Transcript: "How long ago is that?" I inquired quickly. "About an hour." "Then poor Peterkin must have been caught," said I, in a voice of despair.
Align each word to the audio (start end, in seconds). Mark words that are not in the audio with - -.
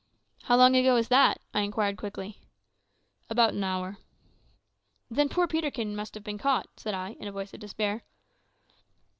"How 0.45 0.55
long 0.57 0.75
ago 0.75 0.95
is 0.95 1.09
that?" 1.09 1.41
I 1.53 1.59
inquired 1.61 1.95
quickly. 1.95 2.41
"About 3.29 3.53
an 3.53 3.63
hour." 3.63 3.99
"Then 5.11 5.29
poor 5.29 5.45
Peterkin 5.45 5.95
must 5.95 6.15
have 6.15 6.23
been 6.23 6.39
caught," 6.39 6.79
said 6.79 6.95
I, 6.95 7.11
in 7.19 7.27
a 7.27 7.31
voice 7.31 7.53
of 7.53 7.59
despair. 7.59 8.03